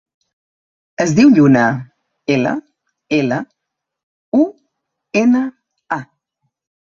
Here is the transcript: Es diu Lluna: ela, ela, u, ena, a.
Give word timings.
Es 1.03 1.11
diu 1.17 1.33
Lluna: 1.33 1.65
ela, 2.35 2.53
ela, 3.19 3.37
u, 4.41 4.41
ena, 5.23 5.43
a. 5.99 6.03